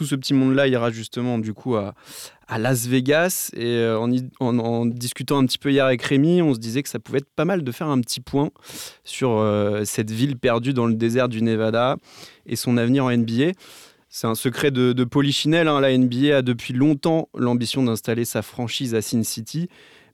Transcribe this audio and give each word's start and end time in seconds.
tout 0.00 0.06
ce 0.06 0.14
petit 0.14 0.32
monde-là 0.32 0.66
ira 0.66 0.90
justement 0.90 1.38
du 1.38 1.52
coup 1.52 1.76
à, 1.76 1.92
Las 2.56 2.86
Vegas. 2.86 3.50
Et 3.54 3.66
euh, 3.66 3.98
en, 4.40 4.86
discutant 4.86 5.36
un 5.36 5.44
petit 5.44 5.58
peu 5.58 5.70
hier 5.70 5.84
avec 5.84 6.00
Rémi, 6.00 6.40
on 6.40 6.54
se 6.54 6.58
disait 6.58 6.82
que 6.82 6.88
ça 6.88 6.98
pouvait 6.98 7.18
être 7.18 7.28
pas 7.36 7.44
mal 7.44 7.62
de 7.62 7.70
faire 7.70 7.88
un 7.88 8.00
petit 8.00 8.20
point 8.20 8.50
sur 9.04 9.32
euh, 9.32 9.84
cette 9.84 10.10
ville 10.10 10.38
perdue 10.38 10.72
dans 10.72 10.86
le 10.86 10.94
désert 10.94 11.28
du 11.28 11.42
Nevada 11.42 11.98
et 12.46 12.56
son 12.56 12.78
avenir 12.78 13.04
en 13.04 13.14
NBA. 13.14 13.52
C'est 14.08 14.26
un 14.26 14.34
secret 14.34 14.70
de, 14.70 14.94
de 14.94 15.04
Polichinelle. 15.04 15.68
Hein. 15.68 15.82
La 15.82 15.96
NBA 15.96 16.38
a 16.38 16.40
depuis 16.42 16.72
longtemps 16.72 17.28
l'ambition 17.36 17.82
d'installer 17.82 18.24
sa 18.24 18.40
franchise 18.40 18.94
à 18.94 19.02
Sin 19.02 19.22
City. 19.22 19.68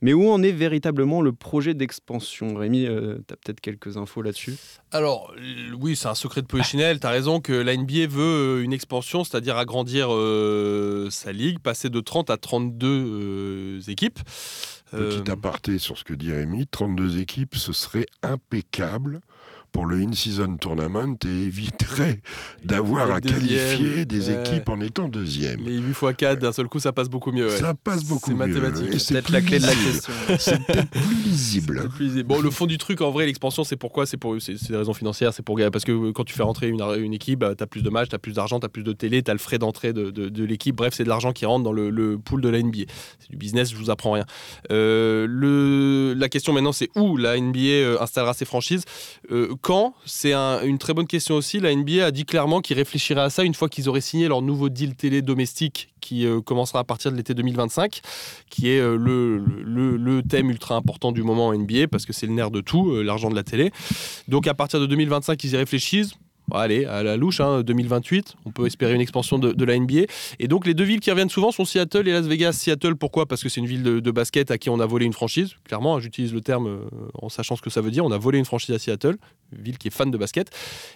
Mais 0.06 0.12
où 0.12 0.30
en 0.30 0.40
est 0.40 0.52
véritablement 0.52 1.20
le 1.20 1.32
projet 1.32 1.74
d'expansion? 1.74 2.54
Rémi, 2.54 2.86
euh, 2.86 3.18
tu 3.26 3.34
as 3.34 3.36
peut-être 3.36 3.60
quelques 3.60 3.96
infos 3.96 4.22
là-dessus? 4.22 4.54
Alors, 4.92 5.34
oui, 5.80 5.96
c'est 5.96 6.06
un 6.06 6.14
secret 6.14 6.42
de 6.42 6.46
Polichinelle. 6.46 7.00
tu 7.00 7.08
as 7.08 7.10
raison 7.10 7.40
que 7.40 7.52
la 7.52 7.76
NBA 7.76 8.06
veut 8.08 8.20
euh, 8.60 8.62
une 8.62 8.72
expansion, 8.72 9.24
c'est-à-dire 9.24 9.56
agrandir 9.56 10.06
euh, 10.12 11.08
sa 11.10 11.32
ligue, 11.32 11.58
passer 11.58 11.90
de 11.90 11.98
30 11.98 12.30
à 12.30 12.36
32 12.36 13.90
équipes. 13.90 14.20
Petit 14.92 15.28
aparté 15.28 15.80
sur 15.80 15.98
ce 15.98 16.04
que 16.04 16.14
dit 16.14 16.30
Rémi, 16.30 16.68
32 16.68 17.18
équipes, 17.18 17.56
ce 17.56 17.72
serait 17.72 18.06
impeccable 18.22 19.22
pour 19.76 19.84
le 19.84 19.98
in-season 19.98 20.56
tournament 20.56 21.18
et 21.26 21.28
éviterait 21.28 22.20
d'avoir 22.64 23.10
à 23.10 23.20
qualifier 23.20 24.06
des 24.06 24.30
équipes 24.30 24.70
en 24.70 24.80
étant 24.80 25.06
deuxième. 25.06 25.60
Les 25.60 25.76
8 25.76 25.90
x 25.90 26.00
4, 26.16 26.38
d'un 26.38 26.52
seul 26.52 26.66
coup, 26.66 26.78
ça 26.78 26.92
passe 26.92 27.10
beaucoup 27.10 27.30
mieux. 27.30 27.50
Ça 27.50 27.74
passe 27.74 28.02
beaucoup 28.04 28.30
mieux. 28.30 28.54
C'est 28.54 28.60
mathématique. 28.60 28.98
C'est 28.98 29.12
peut-être 29.12 29.32
la 29.32 29.42
clé 29.42 29.58
de 29.58 29.66
la 29.66 29.74
question. 29.74 30.12
C'est 30.38 30.64
peut-être 30.64 30.88
plus 30.88 31.14
lisible. 31.24 31.90
Bon, 32.24 32.40
le 32.40 32.50
fond 32.50 32.64
du 32.64 32.78
truc, 32.78 33.02
en 33.02 33.10
vrai, 33.10 33.26
l'expansion, 33.26 33.64
c'est 33.64 33.76
pourquoi? 33.76 34.06
C'est 34.06 34.16
pour 34.16 34.36
c'est 34.40 34.54
des 34.70 34.76
raisons 34.76 34.94
financières. 34.94 35.34
C'est 35.34 35.42
pour 35.42 35.60
parce 35.70 35.84
que 35.84 36.10
quand 36.12 36.24
tu 36.24 36.32
fais 36.32 36.42
rentrer 36.42 36.68
une, 36.68 36.80
une 36.80 37.12
équipe, 37.12 37.40
bah, 37.40 37.54
tu 37.54 37.62
as 37.62 37.66
plus 37.66 37.82
de 37.82 37.90
matchs, 37.90 38.08
tu 38.08 38.14
as 38.14 38.18
plus 38.18 38.32
d'argent, 38.32 38.58
tu 38.58 38.64
as 38.64 38.70
plus 38.70 38.82
de 38.82 38.92
télé, 38.92 39.22
tu 39.22 39.30
as 39.30 39.34
le 39.34 39.38
frais 39.38 39.58
d'entrée 39.58 39.92
de, 39.92 40.10
de, 40.10 40.44
l'équipe. 40.44 40.74
Bref, 40.74 40.94
c'est 40.96 41.04
de 41.04 41.10
l'argent 41.10 41.32
qui 41.32 41.44
rentre 41.44 41.64
dans 41.64 41.72
le, 41.72 41.90
le, 41.90 42.16
pool 42.16 42.40
de 42.40 42.48
la 42.48 42.62
NBA. 42.62 42.84
C'est 43.18 43.30
du 43.30 43.36
business, 43.36 43.70
je 43.70 43.76
vous 43.76 43.90
apprends 43.90 44.12
rien. 44.12 44.24
Euh, 44.70 45.26
le, 45.28 46.14
la 46.16 46.30
question 46.30 46.54
maintenant, 46.54 46.72
c'est 46.72 46.88
où 46.96 47.18
la 47.18 47.38
NBA 47.38 47.58
euh, 47.58 48.00
installera 48.00 48.32
ses 48.32 48.46
franchises? 48.46 48.84
Euh, 49.30 49.54
C'est 50.04 50.32
un 50.32 50.62
une 50.62 50.78
très 50.78 50.94
bonne 50.94 51.08
question 51.08 51.34
aussi. 51.34 51.58
La 51.58 51.74
NBA 51.74 52.06
a 52.06 52.10
dit 52.12 52.24
clairement 52.24 52.60
qu'ils 52.60 52.76
réfléchiraient 52.76 53.22
à 53.22 53.30
ça 53.30 53.42
une 53.42 53.54
fois 53.54 53.68
qu'ils 53.68 53.88
auraient 53.88 54.00
signé 54.00 54.28
leur 54.28 54.40
nouveau 54.40 54.68
deal 54.68 54.94
télé 54.94 55.22
domestique 55.22 55.88
qui 56.00 56.24
euh, 56.24 56.40
commencera 56.40 56.78
à 56.78 56.84
partir 56.84 57.10
de 57.10 57.16
l'été 57.16 57.34
2025, 57.34 58.00
qui 58.48 58.70
est 58.70 58.78
euh, 58.78 58.96
le, 58.96 59.38
le, 59.38 60.22
thème 60.22 60.50
ultra 60.50 60.76
important 60.76 61.10
du 61.10 61.24
moment 61.24 61.48
en 61.48 61.58
NBA 61.58 61.88
parce 61.88 62.06
que 62.06 62.12
c'est 62.12 62.26
le 62.26 62.32
nerf 62.32 62.52
de 62.52 62.60
tout, 62.60 62.92
euh, 62.92 63.02
l'argent 63.02 63.28
de 63.28 63.34
la 63.34 63.42
télé. 63.42 63.72
Donc 64.28 64.46
à 64.46 64.54
partir 64.54 64.78
de 64.78 64.86
2025, 64.86 65.42
ils 65.42 65.54
y 65.54 65.56
réfléchissent 65.56 66.14
allez, 66.52 66.84
à 66.84 67.02
la 67.02 67.16
louche, 67.16 67.38
2028, 67.38 68.34
hein, 68.36 68.40
on 68.44 68.50
peut 68.50 68.66
espérer 68.66 68.94
une 68.94 69.00
expansion 69.00 69.38
de, 69.38 69.64
la 69.64 69.78
NBA. 69.78 70.02
Et 70.38 70.48
donc 70.48 70.66
les 70.66 70.74
deux 70.74 70.84
villes 70.84 71.00
qui 71.00 71.10
reviennent 71.10 71.28
souvent 71.28 71.50
sont 71.50 71.64
Seattle 71.64 72.08
et 72.08 72.12
Las 72.12 72.26
Vegas. 72.26 72.52
Seattle, 72.52 72.96
pourquoi? 72.96 73.26
Parce 73.26 73.42
que 73.42 73.48
c'est 73.48 73.60
une 73.60 73.66
ville 73.66 73.82
de, 73.82 74.10
basket 74.10 74.50
à 74.50 74.58
qui 74.58 74.70
on 74.70 74.80
a 74.80 74.86
volé 74.86 75.04
une 75.04 75.12
franchise. 75.12 75.54
Clairement, 75.64 75.96
hein, 75.96 76.00
j'utilise 76.00 76.32
le 76.32 76.40
terme 76.40 76.66
euh, 76.68 76.78
en 77.14 77.28
sachant 77.28 77.56
ce 77.56 77.62
que 77.62 77.70
ça 77.70 77.80
veut 77.80 77.90
dire. 77.90 78.04
On 78.04 78.12
a 78.12 78.18
volé 78.18 78.38
une 78.38 78.44
franchise 78.44 78.74
à 78.74 78.78
Seattle, 78.78 79.16
ville 79.52 79.78
qui 79.78 79.88
est 79.88 79.90
fan 79.90 80.10
de 80.10 80.16
basket. 80.16 80.50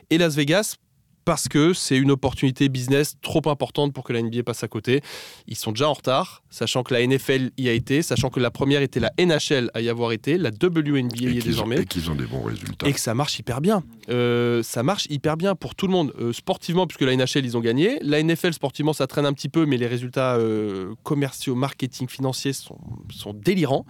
Et 0.08 0.18
Las 0.18 0.36
Vegas, 0.36 0.76
parce 1.24 1.48
que 1.48 1.72
c'est 1.72 1.96
une 1.96 2.10
opportunité 2.10 2.68
business 2.68 3.16
trop 3.22 3.42
importante 3.48 3.92
pour 3.92 4.04
que 4.04 4.12
la 4.12 4.22
NBA 4.22 4.42
passe 4.42 4.64
à 4.64 4.68
côté. 4.68 5.02
Ils 5.46 5.56
sont 5.56 5.72
déjà 5.72 5.88
en 5.88 5.92
retard, 5.92 6.42
sachant 6.50 6.82
que 6.82 6.94
la 6.94 7.06
NFL 7.06 7.50
y 7.58 7.68
a 7.68 7.72
été, 7.72 8.02
sachant 8.02 8.30
que 8.30 8.40
la 8.40 8.50
première 8.50 8.82
était 8.82 9.00
la 9.00 9.12
NHL 9.18 9.70
à 9.74 9.80
y 9.80 9.88
avoir 9.88 10.12
été, 10.12 10.38
la 10.38 10.50
WNBA 10.50 11.16
y 11.16 11.38
est 11.38 11.44
désormais. 11.44 11.80
et 11.80 11.84
qu'ils 11.84 12.10
ont 12.10 12.14
des 12.14 12.26
bons 12.26 12.42
résultats. 12.42 12.88
Et 12.88 12.92
que 12.92 13.00
ça 13.00 13.14
marche 13.14 13.38
hyper 13.38 13.60
bien. 13.60 13.82
Euh, 14.08 14.62
ça 14.62 14.82
marche 14.82 15.06
hyper 15.10 15.36
bien 15.36 15.54
pour 15.54 15.74
tout 15.74 15.86
le 15.86 15.92
monde. 15.92 16.12
Euh, 16.18 16.32
sportivement, 16.32 16.86
puisque 16.86 17.02
la 17.02 17.14
NHL, 17.14 17.44
ils 17.44 17.56
ont 17.56 17.60
gagné. 17.60 17.98
La 18.02 18.22
NFL, 18.22 18.52
sportivement, 18.52 18.92
ça 18.92 19.06
traîne 19.06 19.26
un 19.26 19.32
petit 19.32 19.48
peu, 19.48 19.66
mais 19.66 19.76
les 19.76 19.86
résultats 19.86 20.36
euh, 20.36 20.94
commerciaux, 21.02 21.54
marketing, 21.54 22.08
financiers 22.08 22.52
sont, 22.52 22.78
sont 23.10 23.32
délirants. 23.32 23.84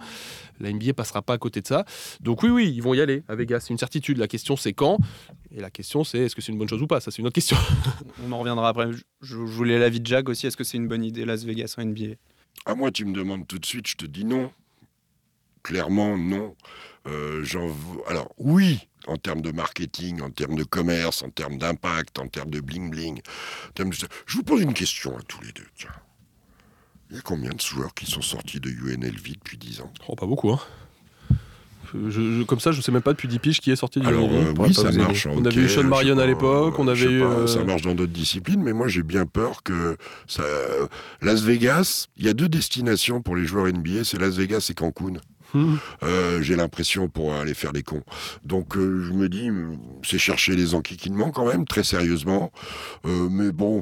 La 0.61 0.71
NBA 0.71 0.93
passera 0.93 1.21
pas 1.21 1.33
à 1.33 1.37
côté 1.37 1.61
de 1.61 1.67
ça. 1.67 1.85
Donc 2.19 2.43
oui, 2.43 2.49
oui, 2.49 2.73
ils 2.73 2.81
vont 2.81 2.93
y 2.93 3.01
aller 3.01 3.23
à 3.27 3.35
Vegas. 3.35 3.61
C'est 3.61 3.69
une 3.69 3.77
certitude. 3.77 4.17
La 4.17 4.27
question, 4.27 4.55
c'est 4.55 4.73
quand? 4.73 4.97
Et 5.55 5.59
la 5.59 5.69
question, 5.69 6.03
c'est 6.03 6.19
est-ce 6.19 6.35
que 6.35 6.41
c'est 6.41 6.51
une 6.51 6.57
bonne 6.57 6.69
chose 6.69 6.81
ou 6.81 6.87
pas? 6.87 6.99
Ça, 6.99 7.11
c'est 7.11 7.19
une 7.19 7.27
autre 7.27 7.35
question. 7.35 7.57
On 8.25 8.31
en 8.31 8.39
reviendra 8.39 8.69
après. 8.69 8.89
Je, 9.21 9.35
voulais 9.35 9.79
l'avis 9.79 9.99
de 9.99 10.05
Jack 10.05 10.29
aussi. 10.29 10.47
Est-ce 10.47 10.57
que 10.57 10.63
c'est 10.63 10.77
une 10.77 10.87
bonne 10.87 11.03
idée, 11.03 11.25
Las 11.25 11.43
Vegas 11.43 11.75
en 11.77 11.85
NBA 11.85 12.15
À 12.65 12.75
moi, 12.75 12.91
tu 12.91 13.05
me 13.05 13.13
demandes 13.13 13.47
tout 13.47 13.59
de 13.59 13.65
suite, 13.65 13.87
je 13.87 13.95
te 13.95 14.05
dis 14.05 14.25
non. 14.25 14.51
Clairement, 15.63 16.17
non. 16.17 16.55
Euh, 17.07 17.43
Alors, 18.07 18.31
oui, 18.37 18.79
en 19.07 19.17
termes 19.17 19.41
de 19.41 19.51
marketing, 19.51 20.21
en 20.21 20.29
termes 20.29 20.55
de 20.55 20.63
commerce, 20.63 21.23
en 21.23 21.29
termes 21.29 21.57
d'impact, 21.57 22.19
en 22.19 22.27
termes 22.27 22.49
de 22.49 22.61
bling-bling. 22.61 23.21
Je 23.77 24.35
vous 24.35 24.43
pose 24.43 24.61
une 24.61 24.73
question 24.73 25.17
à 25.17 25.21
tous 25.23 25.41
les 25.41 25.51
deux. 25.51 25.67
Tiens. 25.75 25.91
Il 27.11 27.17
y 27.17 27.19
a 27.19 27.21
combien 27.23 27.49
de 27.49 27.59
joueurs 27.59 27.93
qui 27.93 28.09
sont 28.09 28.21
sortis 28.21 28.61
de 28.61 28.69
UNLV 28.69 29.33
depuis 29.33 29.57
10 29.57 29.81
ans? 29.81 29.91
Oh, 30.07 30.15
Pas 30.15 30.25
beaucoup, 30.25 30.49
hein. 30.49 30.59
comme 32.47 32.61
ça, 32.61 32.71
je 32.71 32.79
sais 32.79 32.91
même 32.93 33.01
pas 33.01 33.11
depuis 33.11 33.27
10 33.27 33.39
piges 33.39 33.59
qui 33.59 33.69
est 33.69 33.75
sorti 33.75 33.99
du 33.99 34.07
Alors, 34.07 34.29
euh, 34.31 34.53
oui, 34.57 34.73
ça 34.73 34.89
marche. 34.93 35.27
On 35.27 35.43
avait 35.43 35.61
eu 35.61 35.67
Sean 35.67 35.83
Marion 35.83 36.17
à 36.19 36.25
l'époque, 36.25 36.79
on 36.79 36.87
avait 36.87 37.03
eu. 37.03 37.19
Ça 37.47 37.59
euh, 37.59 37.65
marche 37.65 37.81
dans 37.81 37.95
d'autres 37.95 38.13
disciplines, 38.13 38.63
mais 38.63 38.71
moi 38.71 38.87
j'ai 38.87 39.03
bien 39.03 39.25
peur 39.25 39.61
que 39.61 39.97
ça. 40.25 40.43
Las 41.21 41.41
Vegas, 41.41 42.07
il 42.15 42.25
y 42.25 42.29
a 42.29 42.33
deux 42.33 42.47
destinations 42.47 43.21
pour 43.21 43.35
les 43.35 43.45
joueurs 43.45 43.67
NBA, 43.67 44.05
c'est 44.05 44.17
Las 44.17 44.37
Vegas 44.37 44.67
et 44.69 44.73
Cancun. 44.73 45.19
Euh, 46.03 46.41
j'ai 46.41 46.55
l'impression 46.55 47.07
pour 47.07 47.33
aller 47.33 47.53
faire 47.53 47.71
les 47.71 47.83
cons. 47.83 48.03
Donc 48.45 48.77
euh, 48.77 49.03
je 49.03 49.13
me 49.13 49.29
dis, 49.29 49.49
c'est 50.03 50.17
chercher 50.17 50.55
les 50.55 50.73
enquiquinements 50.75 51.31
quand 51.31 51.45
même, 51.45 51.65
très 51.65 51.83
sérieusement. 51.83 52.51
Euh, 53.05 53.27
mais 53.29 53.51
bon, 53.51 53.81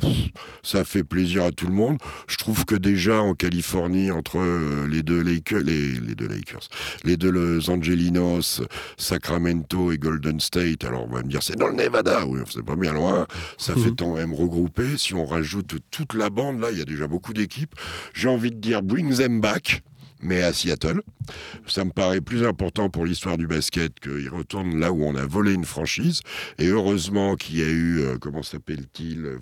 ça 0.64 0.84
fait 0.84 1.04
plaisir 1.04 1.44
à 1.44 1.52
tout 1.52 1.68
le 1.68 1.74
monde. 1.74 1.98
Je 2.28 2.38
trouve 2.38 2.66
que 2.66 2.76
déjà 2.76 3.22
en 3.22 3.34
Californie, 3.34 4.12
entre 4.12 4.40
les 4.88 5.04
deux 5.04 5.22
Lakers, 5.22 5.62
les, 5.62 6.16
deux 6.16 6.28
Lakers, 6.28 6.68
les 7.04 7.18
deux 7.18 7.32
Los 7.32 7.70
Angelinos, 7.70 8.62
Sacramento 8.98 9.92
et 9.92 9.98
Golden 9.98 10.40
State, 10.40 10.84
alors 10.84 11.06
on 11.10 11.14
va 11.14 11.24
me 11.24 11.30
dire 11.30 11.44
c'est 11.44 11.56
dans 11.56 11.68
le 11.68 11.76
Nevada, 11.76 12.26
oui, 12.26 12.40
c'est 12.50 12.66
pas 12.66 12.76
bien 12.76 12.94
loin. 12.94 13.28
Ça 13.58 13.76
fait 13.76 13.92
quand 13.98 14.16
même 14.16 14.34
regrouper. 14.34 14.98
Si 14.98 15.14
on 15.14 15.26
rajoute 15.26 15.76
toute 15.92 16.14
la 16.14 16.30
bande, 16.30 16.60
là, 16.60 16.70
il 16.72 16.78
y 16.78 16.82
a 16.82 16.86
déjà 16.86 17.08
beaucoup 17.08 17.34
d'équipes. 17.34 17.76
J'ai 18.14 18.30
envie 18.30 18.52
de 18.52 18.58
dire 18.58 18.82
bring 18.82 19.16
them 19.16 19.42
back 19.42 19.84
mais 20.22 20.42
à 20.42 20.54
Seattle. 20.54 21.02
Ça 21.68 21.86
me 21.86 21.92
paraît 21.92 22.22
plus 22.22 22.46
important 22.46 22.90
pour 22.90 23.06
l'histoire 23.06 23.38
du 23.38 23.48
basket 23.48 24.00
qu'il 24.00 24.30
retourne 24.30 24.80
là 24.80 24.92
où 24.92 25.04
on 25.04 25.16
a 25.16 25.26
volé 25.26 25.54
une 25.54 25.66
franchise. 25.66 26.22
Et 26.58 26.68
heureusement 26.68 27.36
qu'il 27.36 27.60
y 27.60 27.64
a 27.64 27.70
eu, 27.70 28.00
euh, 28.00 28.18
comment 28.20 28.44
s'appelle-t-il 28.44 29.38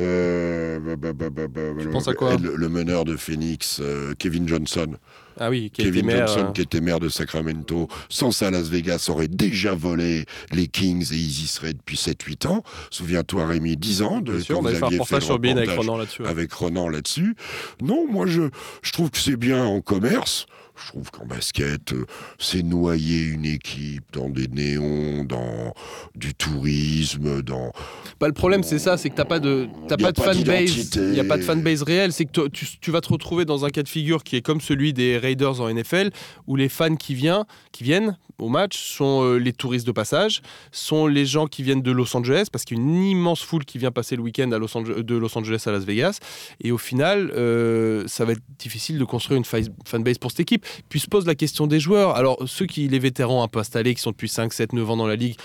euh, 0.00 0.80
bah, 0.80 1.12
bah, 1.12 1.30
bah, 1.30 2.36
le, 2.42 2.68
meneur 2.68 3.04
de 3.04 3.16
Phoenix, 3.16 3.78
euh, 3.80 4.14
Kevin 4.18 4.48
Johnson. 4.48 4.96
Ah 5.38 5.50
oui, 5.50 5.70
Kevin 5.72 6.10
Johnson, 6.10 6.52
qui 6.52 6.62
était 6.62 6.80
maire 6.80 7.00
de 7.00 7.08
Sacramento. 7.08 7.88
Sans 8.08 8.30
ça, 8.30 8.50
Las 8.50 8.68
Vegas 8.68 9.06
aurait 9.08 9.28
déjà 9.28 9.74
volé 9.74 10.26
les 10.52 10.66
Kings 10.66 11.12
et 11.12 11.16
ils 11.16 11.44
y 11.44 11.46
seraient 11.46 11.74
depuis 11.74 11.96
7-8 11.96 12.46
ans. 12.48 12.62
Souviens-toi, 12.90 13.46
Rémi, 13.46 13.76
10 13.76 14.02
ans 14.02 14.20
de 14.20 14.40
sûr, 14.40 14.58
on 14.60 14.66
avait 14.66 14.76
fait 14.76 14.84
un 14.84 14.88
reportage 14.88 15.24
sur 15.24 15.34
avec 15.34 15.70
Ronan 15.70 15.96
là-dessus. 15.96 16.26
Avec 16.26 16.52
Ronan 16.52 16.88
là-dessus. 16.88 17.36
Non, 17.82 18.06
moi, 18.08 18.26
je, 18.26 18.42
je 18.82 18.92
trouve 18.92 19.10
que 19.10 19.18
c'est 19.18 19.36
bien 19.36 19.64
en 19.64 19.80
commerce. 19.80 20.46
Je 20.76 20.88
trouve 20.88 21.10
qu'en 21.10 21.24
basket, 21.24 21.92
euh, 21.92 22.04
c'est 22.38 22.62
noyer 22.62 23.22
une 23.22 23.44
équipe 23.44 24.04
dans 24.12 24.28
des 24.28 24.48
néons, 24.48 25.24
dans 25.24 25.72
du 26.16 26.34
tourisme, 26.34 27.42
dans. 27.42 27.70
Bah, 28.18 28.26
le 28.26 28.32
problème, 28.32 28.64
c'est 28.64 28.80
ça, 28.80 28.96
c'est 28.96 29.08
que 29.08 29.14
t'as 29.14 29.24
pas 29.24 29.38
de, 29.38 29.68
t'as 29.86 29.96
pas, 29.96 30.10
de 30.10 30.20
fanbase. 30.20 30.90
Il 30.96 31.10
n'y 31.10 31.20
a 31.20 31.24
pas 31.24 31.36
de 31.36 31.42
fanbase 31.42 31.82
réelle. 31.82 32.12
C'est 32.12 32.24
que 32.24 32.48
tu, 32.48 32.66
tu, 32.80 32.90
vas 32.90 33.00
te 33.00 33.08
retrouver 33.08 33.44
dans 33.44 33.64
un 33.64 33.70
cas 33.70 33.82
de 33.82 33.88
figure 33.88 34.24
qui 34.24 34.34
est 34.34 34.42
comme 34.42 34.60
celui 34.60 34.92
des 34.92 35.16
Raiders 35.16 35.60
en 35.60 35.72
NFL, 35.72 36.10
où 36.48 36.56
les 36.56 36.68
fans 36.68 36.96
qui, 36.96 37.14
viennent, 37.14 37.44
qui 37.70 37.84
viennent 37.84 38.16
au 38.38 38.48
match 38.48 38.76
sont 38.76 39.22
euh, 39.22 39.36
les 39.36 39.52
touristes 39.52 39.86
de 39.86 39.92
passage, 39.92 40.42
sont 40.72 41.06
les 41.06 41.24
gens 41.24 41.46
qui 41.46 41.62
viennent 41.62 41.82
de 41.82 41.92
Los 41.92 42.16
Angeles, 42.16 42.48
parce 42.50 42.64
qu'il 42.64 42.78
y 42.78 42.80
a 42.80 42.82
une 42.82 42.96
immense 42.96 43.42
foule 43.42 43.64
qui 43.64 43.78
vient 43.78 43.92
passer 43.92 44.16
le 44.16 44.22
week-end 44.22 44.50
à 44.52 44.58
Los 44.58 44.74
de 44.74 45.14
Los 45.14 45.38
Angeles 45.38 45.62
à 45.66 45.70
Las 45.70 45.84
Vegas. 45.84 46.18
Et 46.60 46.72
au 46.72 46.78
final, 46.78 47.30
euh, 47.36 48.04
ça 48.06 48.24
va 48.24 48.32
être 48.32 48.42
difficile 48.58 48.98
de 48.98 49.04
construire 49.04 49.38
une 49.38 49.44
fanbase 49.44 50.18
pour 50.18 50.30
cette 50.30 50.40
équipe. 50.40 50.63
Puis 50.88 51.00
se 51.00 51.06
pose 51.06 51.26
la 51.26 51.34
question 51.34 51.66
des 51.66 51.80
joueurs. 51.80 52.16
Alors, 52.16 52.38
ceux 52.46 52.66
qui, 52.66 52.88
les 52.88 52.98
vétérans 52.98 53.42
un 53.42 53.48
peu 53.48 53.58
installés, 53.58 53.94
qui 53.94 54.02
sont 54.02 54.10
depuis 54.10 54.28
5, 54.28 54.52
7, 54.52 54.72
9 54.72 54.90
ans 54.90 54.96
dans 54.96 55.06
la 55.06 55.16
ligue, 55.16 55.36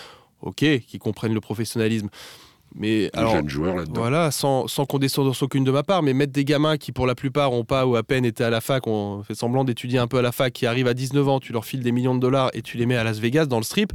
ok, 0.41 0.65
qui 0.87 0.99
comprennent 0.99 1.33
le 1.33 1.41
professionnalisme. 1.41 2.09
Mais 2.75 3.09
alors, 3.13 3.35
voilà, 3.95 4.29
sans, 4.29 4.67
sans 4.67 4.85
condescendance 4.85 5.41
aucune 5.41 5.63
de 5.63 5.71
ma 5.71 5.81
part, 5.81 6.03
mais 6.03 6.13
mettre 6.13 6.33
des 6.33 6.45
gamins 6.45 6.77
qui 6.77 6.91
pour 6.91 7.07
la 7.07 7.15
plupart 7.15 7.51
ont 7.51 7.63
pas 7.63 7.87
ou 7.87 7.95
à 7.95 8.03
peine 8.03 8.25
été 8.25 8.43
à 8.43 8.51
la 8.51 8.61
fac, 8.61 8.85
ont 8.85 9.23
fait 9.23 9.33
semblant 9.33 9.63
d'étudier 9.63 9.97
un 9.97 10.07
peu 10.07 10.19
à 10.19 10.21
la 10.21 10.31
fac, 10.31 10.53
qui 10.53 10.67
arrivent 10.67 10.87
à 10.87 10.93
19 10.93 11.27
ans, 11.27 11.39
tu 11.39 11.51
leur 11.51 11.65
files 11.65 11.81
des 11.81 11.91
millions 11.91 12.13
de 12.13 12.19
dollars 12.19 12.51
et 12.53 12.61
tu 12.61 12.77
les 12.77 12.85
mets 12.85 12.95
à 12.95 13.03
Las 13.03 13.17
Vegas 13.17 13.47
dans 13.47 13.57
le 13.57 13.63
strip, 13.63 13.91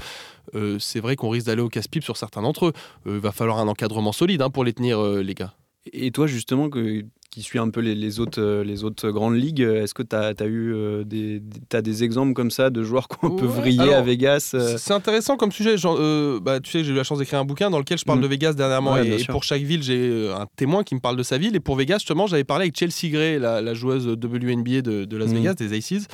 euh, 0.54 0.78
c'est 0.80 1.00
vrai 1.00 1.14
qu'on 1.14 1.28
risque 1.28 1.46
d'aller 1.46 1.62
au 1.62 1.68
casse-pipe 1.68 2.02
sur 2.02 2.16
certains 2.16 2.42
d'entre 2.42 2.66
eux. 2.66 2.72
Il 3.06 3.12
euh, 3.12 3.18
va 3.18 3.30
falloir 3.30 3.58
un 3.58 3.68
encadrement 3.68 4.12
solide 4.12 4.42
hein, 4.42 4.50
pour 4.50 4.64
les 4.64 4.72
tenir, 4.72 4.98
euh, 4.98 5.22
les 5.22 5.34
gars. 5.34 5.54
Et 5.92 6.10
toi, 6.10 6.26
justement, 6.26 6.70
que, 6.70 7.04
qui 7.30 7.42
suit 7.42 7.58
un 7.58 7.68
peu 7.68 7.80
les, 7.80 8.20
autres, 8.20 8.62
les 8.62 8.84
autres 8.84 9.10
grandes 9.10 9.36
ligues, 9.36 9.60
est-ce 9.60 9.92
que 9.92 10.02
tu 10.02 10.16
as, 10.16 10.46
eu 10.46 11.04
des, 11.04 11.42
as 11.72 11.82
des 11.82 12.04
exemples 12.04 12.32
comme 12.32 12.50
ça 12.50 12.70
de 12.70 12.82
joueurs 12.82 13.08
qu'on 13.08 13.36
peut 13.36 13.46
vriller 13.46 13.92
à 13.92 14.02
Vegas 14.02 14.56
C'est 14.78 14.94
intéressant 14.94 15.36
comme 15.36 15.52
sujet. 15.52 15.76
Genre, 15.76 15.98
bah, 16.40 16.60
tu 16.60 16.70
sais, 16.70 16.84
j'ai 16.84 16.92
eu 16.92 16.94
la 16.94 17.04
chance 17.04 17.18
d'écrire 17.18 17.40
un 17.40 17.44
bouquin 17.44 17.70
dans 17.70 17.78
lequel 17.78 17.98
je 17.98 18.04
parle 18.04 18.18
mm. 18.18 18.22
de 18.22 18.28
Vegas 18.28 18.52
dernièrement. 18.54 18.96
et, 18.96 19.24
pour 19.24 19.44
chaque 19.44 19.62
ville, 19.62 19.82
j'ai 19.82 20.32
un 20.32 20.46
témoin 20.56 20.84
qui 20.84 20.94
me 20.94 21.00
parle 21.00 21.16
de 21.16 21.22
sa 21.22 21.36
ville. 21.36 21.54
Et 21.54 21.60
pour 21.60 21.76
Vegas, 21.76 21.98
justement, 21.98 22.26
j'avais 22.26 22.44
parlé 22.44 22.64
avec 22.64 22.78
Chelsea 22.78 23.12
Gray, 23.12 23.38
la, 23.38 23.74
joueuse 23.74 24.06
WNBA 24.06 24.82
de, 24.82 25.04
de 25.04 25.16
Las 25.16 25.28
mm. 25.28 25.34
Vegas, 25.34 25.54
des 25.54 25.76
Aces 25.76 26.06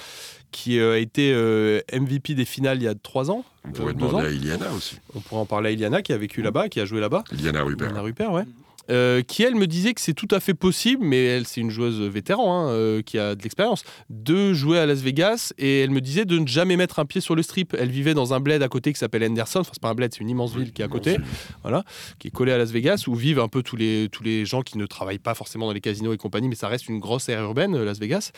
qui 0.50 0.78
euh, 0.78 0.94
a 0.94 0.98
été 0.98 1.32
euh, 1.32 1.80
MVP 1.92 2.34
des 2.34 2.44
finales 2.44 2.78
il 2.78 2.84
y 2.84 2.88
a 2.88 2.94
trois 2.94 3.30
ans. 3.30 3.44
On 3.64 3.72
pourrait 3.72 3.90
euh, 3.90 3.94
demander 3.94 4.26
à 4.26 4.30
Iliana 4.30 4.72
aussi. 4.72 4.98
On 5.14 5.20
pourrait 5.20 5.40
en 5.40 5.46
parler 5.46 5.70
à 5.70 5.72
Iliana 5.72 6.02
qui 6.02 6.12
a 6.12 6.18
vécu 6.18 6.42
là-bas, 6.42 6.68
qui 6.68 6.80
a 6.80 6.84
joué 6.84 7.00
là-bas. 7.00 7.24
Iliana 7.32 7.62
Rupert. 7.62 7.88
Iliana 7.88 8.02
Rupert, 8.02 8.32
ouais. 8.32 8.44
Euh, 8.90 9.22
qui 9.22 9.44
elle 9.44 9.54
me 9.54 9.66
disait 9.66 9.94
que 9.94 10.00
c'est 10.00 10.14
tout 10.14 10.28
à 10.32 10.40
fait 10.40 10.54
possible, 10.54 11.04
mais 11.04 11.24
elle 11.24 11.46
c'est 11.46 11.60
une 11.60 11.70
joueuse 11.70 12.00
vétéran 12.00 12.66
hein, 12.66 12.70
euh, 12.70 13.02
qui 13.02 13.18
a 13.18 13.36
de 13.36 13.42
l'expérience, 13.42 13.84
de 14.08 14.52
jouer 14.52 14.78
à 14.78 14.86
Las 14.86 15.00
Vegas 15.00 15.52
et 15.58 15.80
elle 15.80 15.90
me 15.90 16.00
disait 16.00 16.24
de 16.24 16.38
ne 16.38 16.46
jamais 16.46 16.76
mettre 16.76 16.98
un 16.98 17.04
pied 17.04 17.20
sur 17.20 17.36
le 17.36 17.42
strip. 17.42 17.76
Elle 17.78 17.90
vivait 17.90 18.14
dans 18.14 18.34
un 18.34 18.40
bled 18.40 18.62
à 18.62 18.68
côté 18.68 18.92
qui 18.92 18.98
s'appelle 18.98 19.22
Henderson, 19.22 19.60
enfin 19.60 19.70
c'est 19.72 19.82
pas 19.82 19.90
un 19.90 19.94
bled, 19.94 20.12
c'est 20.12 20.20
une 20.20 20.30
immense 20.30 20.56
ville 20.56 20.72
qui 20.72 20.82
est 20.82 20.84
à 20.84 20.88
côté, 20.88 21.18
voilà, 21.62 21.84
qui 22.18 22.28
est 22.28 22.30
collée 22.30 22.52
à 22.52 22.58
Las 22.58 22.72
Vegas 22.72 23.04
où 23.06 23.14
vivent 23.14 23.38
un 23.38 23.48
peu 23.48 23.62
tous 23.62 23.76
les, 23.76 24.08
tous 24.10 24.24
les 24.24 24.44
gens 24.44 24.62
qui 24.62 24.76
ne 24.76 24.86
travaillent 24.86 25.18
pas 25.18 25.34
forcément 25.34 25.66
dans 25.66 25.72
les 25.72 25.80
casinos 25.80 26.12
et 26.12 26.16
compagnie, 26.16 26.48
mais 26.48 26.56
ça 26.56 26.66
reste 26.66 26.88
une 26.88 26.98
grosse 26.98 27.28
aire 27.28 27.42
urbaine, 27.42 27.76
euh, 27.76 27.84
Las 27.84 28.00
Vegas. 28.00 28.32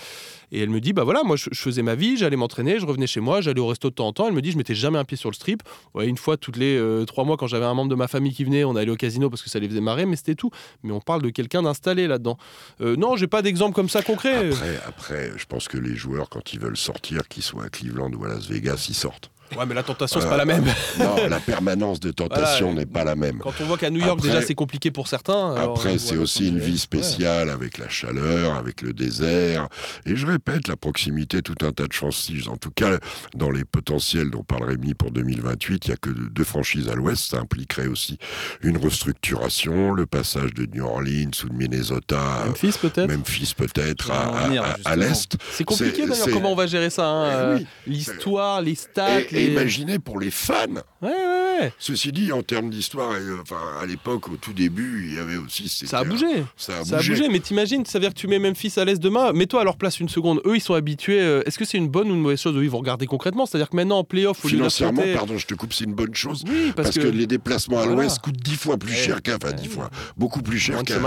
Et 0.50 0.60
elle 0.60 0.70
me 0.70 0.81
dit 0.81 0.93
bah 0.93 1.05
voilà, 1.05 1.22
moi 1.22 1.37
je, 1.37 1.48
faisais 1.55 1.82
ma 1.82 1.94
vie, 1.94 2.19
j'allais 2.19 2.37
m'entraîner, 2.37 2.78
je 2.78 2.84
revenais 2.84 3.06
chez 3.06 3.20
moi, 3.20 3.40
j'allais 3.40 3.60
au 3.60 3.66
resto 3.69 3.88
de 3.88 3.94
temps 3.94 4.08
en 4.08 4.12
temps. 4.12 4.26
Elle 4.28 4.34
me 4.34 4.43
dit 4.43 4.52
je 4.52 4.58
mettais 4.58 4.75
jamais 4.75 4.98
un 4.98 5.05
pied 5.05 5.16
sur 5.16 5.31
le 5.31 5.34
strip. 5.34 5.62
Ouais, 5.94 6.06
une 6.06 6.19
fois 6.19 6.37
toutes 6.37 6.58
les 6.58 6.78
trois 7.06 7.25
mois 7.25 7.38
quand 7.38 7.46
j'avais 7.46 7.64
un 7.64 7.75
membre 7.75 7.90
de 7.90 7.94
ma 7.94 8.08
famille 8.08 8.34
qui 8.34 8.44
venait, 8.44 8.64
on 8.64 8.76
allait 8.76 8.90
au 8.90 8.96
casino 8.96 9.31
parce 9.31 9.43
que 9.43 9.48
ça 9.48 9.58
les 9.58 9.69
faisait 9.69 9.81
marrer, 9.81 10.05
mais 10.05 10.16
c'était 10.16 10.34
Mais 10.82 10.92
on 10.92 11.00
parle 11.00 11.22
de 11.22 11.30
quelqu'un 11.30 11.62
d'installé 11.62 12.06
là-dedans. 12.06 12.38
Euh, 12.80 12.96
non, 12.96 13.16
j'ai 13.16 13.26
pas 13.26 13.42
d'exemple 13.42 13.74
comme 13.74 13.88
ça 13.88 14.02
concret. 14.02 14.50
Après, 14.50 14.80
après, 14.86 15.32
je 15.36 15.46
pense 15.46 15.68
que 15.68 15.78
les 15.78 15.94
joueurs, 15.96 16.28
quand 16.28 16.52
ils 16.52 16.60
veulent 16.60 16.76
sortir, 16.76 17.28
qu'ils 17.28 17.42
soient 17.42 17.64
à 17.64 17.68
Cleveland 17.68 18.10
ou 18.12 18.24
à 18.24 18.28
Las 18.28 18.46
Vegas, 18.46 18.86
ils 18.88 18.94
sortent. 18.94 19.30
Ouais, 19.56 19.66
mais 19.66 19.75
la 19.75 19.82
tentation, 19.82 20.20
c'est 20.20 20.28
pas 20.28 20.37
la 20.37 20.44
même. 20.44 20.64
non, 20.99 21.16
la 21.28 21.40
permanence 21.40 22.00
de 22.00 22.10
tentation 22.10 22.72
n'est 22.75 22.87
pas 22.87 23.04
la 23.04 23.16
même. 23.16 23.38
Quand 23.38 23.52
on 23.60 23.64
voit 23.64 23.78
qu'à 23.78 23.90
New 23.90 24.04
York, 24.04 24.20
déjà, 24.20 24.43
c'est 24.43 24.54
compliqué 24.54 24.90
pour 24.90 25.08
certains. 25.08 25.54
Après, 25.54 25.99
c'est 25.99 26.16
aussi 26.16 26.49
une 26.49 26.58
vie 26.58 26.78
spéciale 26.78 27.50
avec 27.50 27.78
la 27.78 27.88
chaleur, 27.88 28.56
avec 28.56 28.82
le 28.82 28.93
désert. 28.93 29.69
Et 30.06 30.16
je 30.16 30.26
répète, 30.26 30.69
la 30.69 30.76
proximité, 30.76 31.43
tout 31.43 31.54
un 31.62 31.72
tas 31.72 31.87
de 31.87 31.94
franchises. 31.94 32.49
En 32.49 32.56
tout 32.56 32.70
cas, 32.70 32.99
dans 33.34 33.50
les 33.50 33.64
potentiels 33.64 34.31
dont 34.31 34.43
parle 34.43 34.64
Rémi 34.64 34.94
pour 34.94 35.10
2028, 35.10 35.87
il 35.87 35.88
n'y 35.90 35.94
a 35.94 35.96
que 35.96 36.10
deux 36.10 36.44
franchises 36.44 36.88
à 36.88 36.94
l'ouest. 36.94 37.31
Ça 37.31 37.38
impliquerait 37.38 37.87
aussi 37.87 38.19
une 38.62 38.76
restructuration, 38.76 39.93
le 39.93 40.06
passage 40.06 40.55
de 40.55 40.66
New 40.66 40.84
Orleans 40.84 41.31
ou 41.44 41.48
de 41.48 41.55
Minnesota. 41.55 42.44
Memphis, 42.46 42.75
peut-être? 42.81 43.08
Memphis, 43.08 43.55
peut-être, 43.56 44.10
à, 44.10 44.96
l'est. 44.96 45.37
C'est 45.50 45.64
compliqué 45.64 46.06
d'ailleurs, 46.06 46.28
comment 46.32 46.52
on 46.52 46.56
va 46.56 46.66
gérer 46.66 46.90
ça. 46.90 47.06
Hein, 47.06 47.56
eh 47.56 47.60
euh, 47.62 47.64
L'histoire, 47.87 48.60
les 48.60 48.75
stats. 48.75 49.20
Les 49.46 49.52
imaginez 49.52 49.98
pour 49.98 50.20
les 50.20 50.30
fans. 50.30 50.66
Ouais, 51.00 51.08
ouais, 51.10 51.72
Ceci 51.78 52.12
dit, 52.12 52.32
en 52.32 52.42
termes 52.42 52.70
d'histoire, 52.70 53.12
euh, 53.12 53.38
enfin, 53.42 53.60
à 53.80 53.86
l'époque, 53.86 54.28
au 54.28 54.36
tout 54.36 54.52
début, 54.52 55.06
il 55.08 55.14
y 55.14 55.18
avait 55.18 55.36
aussi. 55.36 55.68
Ça 55.68 55.98
a 55.98 56.04
bougé. 56.04 56.44
Ça 56.56 56.78
a, 56.78 56.96
bougé. 56.96 57.28
Mais 57.28 57.40
t'imagines, 57.40 57.84
ça 57.84 57.98
veut 57.98 58.04
dire 58.04 58.14
que 58.14 58.18
tu 58.18 58.28
mets 58.28 58.38
Memphis 58.38 58.72
à 58.76 58.84
l'aise 58.84 59.00
demain. 59.00 59.32
Mets-toi 59.32 59.60
à 59.60 59.64
leur 59.64 59.76
place 59.76 60.00
une 60.00 60.08
seconde. 60.08 60.40
Eux, 60.44 60.56
ils 60.56 60.60
sont 60.60 60.74
habitués. 60.74 61.20
Euh, 61.20 61.42
est-ce 61.46 61.58
que 61.58 61.64
c'est 61.64 61.78
une 61.78 61.88
bonne 61.88 62.10
ou 62.10 62.14
une 62.14 62.20
mauvaise 62.20 62.40
chose? 62.40 62.54
Ils 62.62 62.70
vont 62.70 62.78
regarder 62.78 63.06
concrètement. 63.06 63.46
C'est-à-dire 63.46 63.70
que 63.70 63.76
maintenant, 63.76 63.98
en 63.98 64.04
playoff, 64.04 64.46
financièrement, 64.46 65.02
pardon, 65.14 65.38
je 65.38 65.46
te 65.46 65.54
coupe, 65.54 65.72
c'est 65.72 65.84
une 65.84 65.94
bonne 65.94 66.14
chose. 66.14 66.44
Oui, 66.48 66.72
parce, 66.74 66.98
que... 66.98 67.06
les 67.06 67.26
déplacements 67.26 67.80
à 67.80 67.86
l'ouest 67.86 68.18
coûtent 68.20 68.42
dix 68.42 68.56
fois 68.56 68.76
plus 68.76 68.94
cher 68.94 69.22
qu'à, 69.22 69.36
enfin, 69.36 69.52
dix 69.52 69.68
fois, 69.68 69.90
beaucoup 70.16 70.42
plus 70.42 70.58
cher 70.58 70.82
qu'à. 70.82 70.98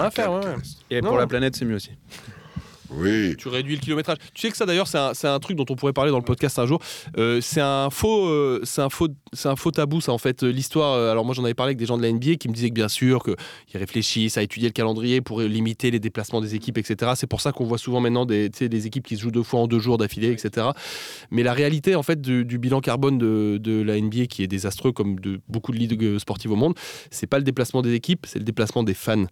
Et 0.89 1.01
pour 1.01 1.17
la 1.17 1.27
planète, 1.27 1.55
c'est 1.55 1.65
mieux 1.65 1.75
aussi. 1.75 1.91
Oui. 2.91 3.35
Tu 3.37 3.47
réduis 3.47 3.75
le 3.75 3.81
kilométrage. 3.81 4.17
Tu 4.33 4.41
sais 4.41 4.51
que 4.51 4.57
ça 4.57 4.65
d'ailleurs, 4.65 4.87
c'est 4.87 5.27
un, 5.27 5.39
truc 5.39 5.57
dont 5.57 5.65
on 5.69 5.75
pourrait 5.75 5.93
parler 5.93 6.11
dans 6.11 6.17
le 6.17 6.23
podcast 6.23 6.59
un 6.59 6.65
jour. 6.65 6.79
Euh, 7.17 7.39
c'est 7.41 7.61
un 7.61 7.89
faux, 7.89 8.27
euh, 8.27 8.61
c'est 8.63 8.81
un 8.81 8.89
faux, 8.89 9.07
c'est 9.33 9.49
un 9.49 9.55
faux 9.55 9.71
tabou, 9.71 10.01
ça 10.01 10.11
en 10.11 10.17
fait. 10.17 10.43
L'histoire. 10.43 10.93
Euh, 10.93 11.11
alors 11.11 11.25
moi, 11.25 11.33
j'en 11.33 11.43
avais 11.43 11.53
parlé 11.53 11.69
avec 11.69 11.77
des 11.77 11.85
gens 11.85 11.97
de 11.97 12.03
la 12.03 12.11
NBA 12.11 12.35
qui 12.35 12.47
me 12.47 12.53
disaient 12.53 12.69
que 12.69 12.75
bien 12.75 12.87
sûr 12.87 13.23
qu'ils 13.23 13.79
réfléchissent 13.79 14.37
à 14.37 14.43
étudier 14.43 14.69
le 14.69 14.73
calendrier 14.73 15.21
pour 15.21 15.41
limiter 15.41 15.91
les 15.91 15.99
déplacements 15.99 16.41
des 16.41 16.55
équipes, 16.55 16.77
etc. 16.77 17.13
C'est 17.15 17.27
pour 17.27 17.41
ça 17.41 17.51
qu'on 17.51 17.65
voit 17.65 17.77
souvent 17.77 18.01
maintenant 18.01 18.25
des, 18.25 18.49
des 18.49 18.87
équipes 18.87 19.05
qui 19.05 19.15
se 19.15 19.21
jouent 19.21 19.31
deux 19.31 19.43
fois 19.43 19.61
en 19.61 19.67
deux 19.67 19.79
jours 19.79 19.97
d'affilée, 19.97 20.31
etc. 20.31 20.67
Mais 21.31 21.43
la 21.43 21.53
réalité 21.53 21.95
en 21.95 22.03
fait 22.03 22.21
du, 22.21 22.57
bilan 22.57 22.81
carbone 22.81 23.17
de, 23.17 23.57
de, 23.61 23.81
la 23.81 23.99
NBA 23.99 24.27
qui 24.27 24.43
est 24.43 24.47
désastreux 24.47 24.91
comme 24.91 25.19
de 25.19 25.39
beaucoup 25.49 25.71
de 25.71 25.77
ligues 25.77 26.17
sportives 26.19 26.51
au 26.51 26.55
monde, 26.55 26.75
c'est 27.11 27.27
pas 27.27 27.37
le 27.37 27.43
déplacement 27.43 27.81
des 27.81 27.93
équipes, 27.93 28.25
c'est 28.27 28.39
le 28.39 28.45
déplacement 28.45 28.83
des 28.83 28.93
fans. 28.93 29.25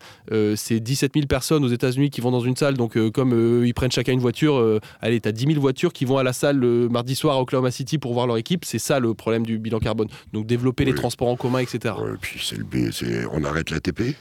c'est 0.56 0.80
17 0.80 1.14
000 1.14 1.28
personnes 1.28 1.64
aux 1.64 1.70
États-Unis 1.70 2.10
qui 2.10 2.22
vont 2.22 2.32
dans 2.32 2.42
une 2.42 2.56
salle, 2.56 2.76
donc 2.76 2.98
comme 3.12 3.43
ils 3.66 3.74
prennent 3.74 3.92
chacun 3.92 4.14
une 4.14 4.20
voiture. 4.20 4.58
Euh, 4.58 4.80
allez, 5.02 5.20
tu 5.22 5.30
as 5.30 5.32
10 5.32 5.48
000 5.48 5.60
voitures 5.62 5.94
qui 5.94 6.06
vont 6.06 6.18
à 6.18 6.24
la 6.24 6.34
salle 6.34 6.58
le 6.58 6.90
mardi 6.90 7.16
soir 7.16 7.38
à 7.38 7.42
Oklahoma 7.42 7.72
City 7.72 7.98
pour 7.98 8.14
voir 8.14 8.28
leur 8.28 8.38
équipe. 8.38 8.66
C'est 8.66 8.80
ça 8.80 9.00
le 9.00 9.14
problème 9.14 9.46
du 9.46 9.60
bilan 9.60 9.80
carbone. 9.80 10.08
Donc 10.32 10.46
développer 10.46 10.86
les 10.86 10.96
transports 10.96 11.30
en 11.30 11.36
commun, 11.36 11.60
etc. 11.60 11.96
puis 12.22 12.40
c'est 12.44 12.58
le 12.58 12.66
on 13.32 13.44
arrête 13.44 13.70
la 13.70 13.80
TP 13.80 14.16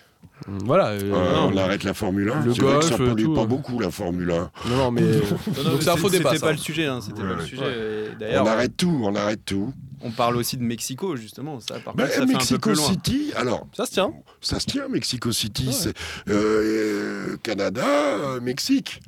voilà. 0.65 0.89
Euh, 0.89 1.49
on 1.51 1.57
arrête 1.57 1.85
la 1.85 1.95
Formule 1.95 2.31
1. 2.31 2.45
Le 2.45 2.55
golf, 2.55 2.85
ça 2.85 2.97
pollue 2.97 3.35
pas 3.35 3.47
beaucoup 3.47 3.79
la 3.79 3.91
Formule 3.91 4.31
1. 4.31 4.51
Non, 4.69 4.77
non, 4.77 4.91
mais 4.91 5.03
c'est 5.81 5.89
un 5.89 5.97
faux 5.97 6.09
débat. 6.11 6.31
C'était 6.31 6.47
pas 6.47 6.53
le 6.53 6.59
sujet. 6.59 6.87
Hein, 6.87 7.01
c'était 7.01 7.23
pas 7.23 7.35
le 7.35 7.45
sujet. 7.45 8.11
On 8.41 8.47
arrête 8.47 8.77
tout. 8.77 9.01
On 9.03 9.15
arrête 9.15 9.45
tout. 9.45 9.73
On 10.05 10.11
parle 10.11 10.37
aussi 10.37 10.57
de 10.57 10.65
Mexico 10.65 11.15
justement. 11.15 11.61
Ça, 11.61 11.79
par 11.79 11.95
bah, 11.95 12.09
ça 12.09 12.27
Mexico 12.27 12.71
fait 12.71 12.81
un 12.81 12.85
peu 12.85 12.93
City. 12.93 13.33
Alors, 13.37 13.69
ça 13.73 13.87
se 13.87 13.93
tient. 13.93 14.13
Ça 14.41 14.59
se 14.59 14.67
tient. 14.67 14.89
Mexico 14.89 15.31
City, 15.31 15.73
c'est 15.73 15.95
euh, 16.29 17.37
Canada, 17.43 17.85
Mexique. 18.43 19.01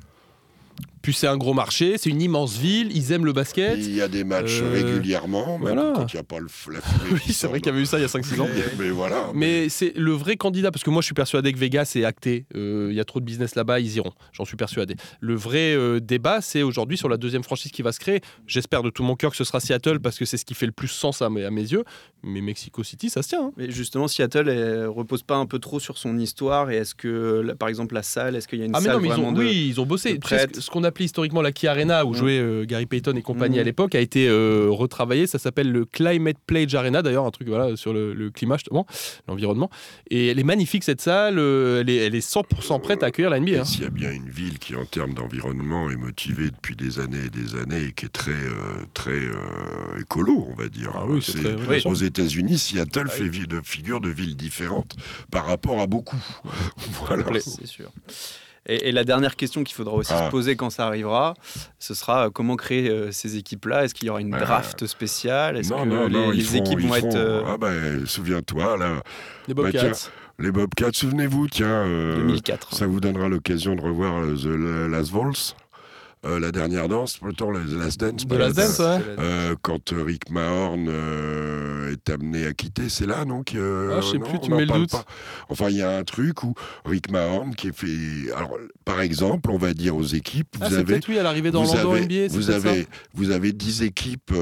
Puis 1.05 1.13
c'est 1.13 1.27
un 1.27 1.37
gros 1.37 1.53
marché, 1.53 1.99
c'est 1.99 2.09
une 2.09 2.19
immense 2.19 2.57
ville, 2.57 2.89
ils 2.97 3.11
aiment 3.11 3.25
le 3.25 3.31
basket. 3.31 3.77
Il 3.77 3.93
y 3.93 4.01
a 4.01 4.07
des 4.07 4.23
matchs 4.23 4.59
euh, 4.63 4.71
régulièrement, 4.73 5.59
même 5.59 5.93
quand 5.93 6.11
il 6.11 6.15
n'y 6.15 6.19
a 6.19 6.23
pas 6.23 6.39
le, 6.39 6.47
la 6.73 6.79
Oui, 7.11 7.21
c'est 7.31 7.45
vrai 7.45 7.59
qu'il 7.59 7.67
y 7.67 7.75
avait 7.75 7.83
eu 7.83 7.85
ça 7.85 7.99
il 7.99 8.01
y 8.01 8.05
a 8.05 8.07
5-6 8.07 8.41
ans. 8.41 8.47
Mais, 8.79 8.89
voilà. 8.89 9.29
Mais, 9.35 9.69
c'est 9.69 9.95
le 9.95 10.13
vrai 10.13 10.35
candidat, 10.35 10.71
parce 10.71 10.83
que 10.83 10.89
moi 10.89 11.03
je 11.03 11.05
suis 11.05 11.13
persuadé 11.13 11.53
que 11.53 11.59
Vegas 11.59 11.91
est 11.93 12.05
acté. 12.05 12.47
Euh, 12.55 12.87
il 12.89 12.95
y 12.95 12.99
a 12.99 13.05
trop 13.05 13.19
de 13.19 13.25
business 13.25 13.53
là-bas, 13.53 13.81
ils 13.81 13.97
iront. 13.97 14.13
J'en 14.33 14.45
suis 14.45 14.57
persuadé. 14.57 14.95
Le 15.19 15.35
vrai 15.35 15.75
euh, 15.75 15.99
débat, 15.99 16.41
c'est 16.41 16.63
aujourd'hui 16.63 16.97
sur 16.97 17.07
la 17.07 17.17
deuxième 17.17 17.43
franchise 17.43 17.71
qui 17.71 17.83
va 17.83 17.91
se 17.91 17.99
créer. 17.99 18.21
J'espère 18.47 18.81
de 18.81 18.89
tout 18.89 19.03
mon 19.03 19.15
cœur 19.15 19.29
que 19.29 19.37
ce 19.37 19.43
sera 19.43 19.59
Seattle, 19.59 19.99
parce 19.99 20.17
que 20.17 20.25
c'est 20.25 20.37
ce 20.37 20.45
qui 20.45 20.55
fait 20.55 20.65
le 20.65 20.71
plus 20.71 20.87
sens 20.87 21.21
à 21.21 21.29
mes, 21.29 21.45
à 21.45 21.51
mes 21.51 21.71
yeux. 21.71 21.83
Mais 22.23 22.41
Mexico 22.41 22.83
City, 22.83 23.11
ça 23.11 23.21
se 23.21 23.29
tient. 23.29 23.43
Hein. 23.43 23.51
Mais 23.57 23.69
justement, 23.69 24.07
Seattle 24.07 24.47
ne 24.47 24.87
repose 24.87 25.21
pas 25.21 25.35
un 25.35 25.45
peu 25.45 25.59
trop 25.59 25.79
sur 25.79 25.99
son 25.99 26.17
histoire. 26.17 26.71
Et 26.71 26.77
est-ce 26.77 26.95
que, 26.95 27.53
par 27.59 27.69
exemple, 27.69 27.93
la 27.93 28.01
salle, 28.01 28.35
est-ce 28.35 28.47
qu'il 28.47 28.57
y 28.57 28.63
a 28.63 28.65
une 28.65 28.75
ah, 28.75 28.81
salle 28.81 28.99
mais 28.99 29.09
non, 29.09 29.31
Oui, 29.35 29.67
ils 29.69 29.79
ont 29.79 29.85
bossé. 29.85 30.19
ce 30.25 30.71
qu'on 30.71 30.83
historiquement 31.03 31.41
la 31.41 31.51
Kia 31.51 31.71
Arena 31.71 32.05
où 32.05 32.13
jouait 32.13 32.39
euh, 32.39 32.65
Gary 32.65 32.85
Payton 32.85 33.15
et 33.15 33.21
compagnie 33.21 33.59
à 33.59 33.61
mm. 33.61 33.65
l'époque 33.65 33.95
a 33.95 33.99
été 33.99 34.27
euh, 34.27 34.67
retravaillé. 34.69 35.27
Ça 35.27 35.39
s'appelle 35.39 35.71
le 35.71 35.85
Climate 35.85 36.37
Pledge 36.47 36.73
Arena, 36.75 37.01
d'ailleurs, 37.01 37.25
un 37.25 37.31
truc 37.31 37.47
voilà, 37.47 37.75
sur 37.75 37.93
le, 37.93 38.29
climat, 38.29 38.57
justement, 38.57 38.85
l'environnement. 39.27 39.69
Et 40.09 40.27
elle 40.27 40.39
est 40.39 40.43
magnifique, 40.43 40.83
cette 40.83 41.01
salle. 41.01 41.37
Euh, 41.37 41.81
elle, 41.81 41.89
est, 41.89 41.97
elle, 41.97 42.15
est, 42.15 42.27
100% 42.27 42.81
prête 42.81 43.03
à 43.03 43.07
accueillir 43.07 43.29
la 43.29 43.39
NBA. 43.39 43.61
Hein. 43.61 43.65
S'il 43.65 43.83
y 43.83 43.87
a 43.87 43.89
bien 43.89 44.11
une 44.11 44.29
ville 44.29 44.59
qui, 44.59 44.75
en 44.75 44.85
termes 44.85 45.13
d'environnement, 45.13 45.89
est 45.91 45.97
motivée 45.97 46.49
depuis 46.49 46.75
des 46.75 46.99
années 46.99 47.25
et 47.25 47.29
des 47.29 47.55
années 47.59 47.87
et 47.89 47.91
qui 47.91 48.05
est 48.05 48.09
très, 48.09 48.33
très 48.93 49.19
écolo, 49.99 50.47
on 50.49 50.55
va 50.55 50.69
dire. 50.69 50.91
Ah 50.95 51.05
oui, 51.07 51.21
Aux 51.85 51.93
États-Unis, 51.93 52.57
Seattle 52.57 53.07
ah 53.07 53.09
fait 53.09 53.29
de 53.29 53.61
figure 53.61 54.01
de 54.01 54.09
ville 54.09 54.35
différente 54.35 54.95
par 55.31 55.45
rapport 55.45 55.79
à 55.81 55.87
beaucoup. 55.87 56.21
voilà. 57.05 57.25
C'est 57.39 57.67
sûr. 57.67 57.91
Et, 58.67 58.91
la 58.91 59.03
dernière 59.03 59.35
question 59.35 59.63
qu'il 59.63 59.75
faudra 59.75 59.95
aussi 59.95 60.13
se 60.13 60.29
poser 60.29 60.55
quand 60.55 60.69
ça 60.69 60.87
arrivera, 60.87 61.35
ce 61.79 61.93
sera 61.93 62.27
euh, 62.27 62.29
comment 62.29 62.55
créer 62.55 62.89
euh, 62.89 63.11
ces 63.11 63.37
équipes-là? 63.37 63.83
Est-ce 63.83 63.93
qu'il 63.93 64.07
y 64.07 64.09
aura 64.09 64.21
une 64.21 64.31
draft 64.31 64.87
spéciale? 64.87 65.57
Est-ce 65.57 65.69
que 65.69 66.33
les, 66.33 66.57
équipes 66.57 66.79
vont, 66.79 66.95
être. 66.95 67.15
Euh, 67.15 67.43
ah 67.47 67.57
ben, 67.57 68.05
souviens-toi, 68.05 68.77
là. 68.77 69.01
Les 69.47 69.53
bah, 69.53 69.63
Bobcats. 69.63 70.09
les 70.39 70.51
Bobcats, 70.51 70.89
souvenez-vous, 70.93 71.47
tiens. 71.47 71.85
2004. 71.85 72.73
Ça 72.73 72.87
vous 72.87 72.99
donnera 72.99 73.29
l'occasion 73.29 73.75
de 73.75 73.81
revoir 73.81 74.25
The 74.35 74.89
Last 74.89 75.11
Vols. 75.11 75.53
Euh, 76.25 76.39
la 76.39 76.51
dernière 76.51 76.87
danse, 76.87 77.17
plutôt 77.17 77.51
la 77.51 77.59
Last 77.59 77.99
Dance. 77.99 78.25
De 78.25 78.35
Last 78.35 78.57
Dance, 78.57 78.79
ouais. 78.79 78.99
Euh, 79.19 79.55
quand 79.61 79.93
Rick 79.95 80.31
Mahorn 80.31 80.87
euh, 80.89 81.91
est 81.91 82.09
amené 82.09 82.47
à 82.47 82.53
quitter, 82.53 82.89
c'est 82.89 83.05
là, 83.05 83.25
non 83.25 83.43
ah, 83.47 84.01
Je 84.01 84.07
sais 84.11 84.19
plus, 84.19 84.39
tu 84.39 84.51
mets 84.51 84.65
le 84.65 84.73
doute. 84.73 84.95
Enfin, 85.49 85.69
il 85.69 85.77
y 85.77 85.83
a 85.83 85.95
un 85.95 86.03
truc 86.03 86.43
où 86.43 86.55
Rick 86.85 87.11
Mahorn 87.11 87.53
qui 87.53 87.67
est 87.67 87.75
fait. 87.75 88.31
Alors, 88.35 88.57
par 88.85 89.01
exemple, 89.01 89.51
on 89.51 89.57
va 89.57 89.73
dire 89.73 89.95
aux 89.95 90.03
équipes, 90.03 90.55
ah, 90.61 90.69
vous 90.69 90.75
avez. 90.75 90.99
oui, 91.07 91.19
à 91.19 91.23
l'arrivée 91.23 91.51
dans 91.51 91.63
vous 91.63 91.75
avez, 91.75 92.05
NBA, 92.05 92.27
vous 92.29 92.49
avez, 92.49 92.87
vous 93.13 93.29
avez 93.29 93.53
10 93.53 93.83
équipes, 93.83 94.33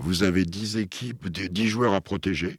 vous 0.00 0.22
avez 0.24 0.44
10 0.44 0.78
équipes, 0.78 1.28
10 1.28 1.68
joueurs 1.68 1.94
à 1.94 2.00
protéger. 2.00 2.58